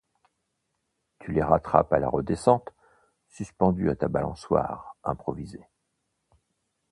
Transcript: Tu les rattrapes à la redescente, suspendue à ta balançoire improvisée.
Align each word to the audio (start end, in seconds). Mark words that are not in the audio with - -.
Tu 1.19 1.31
les 1.31 1.43
rattrapes 1.43 1.93
à 1.93 1.99
la 1.99 2.09
redescente, 2.09 2.69
suspendue 3.29 3.91
à 3.91 3.95
ta 3.95 4.07
balançoire 4.07 4.95
improvisée. 5.03 5.67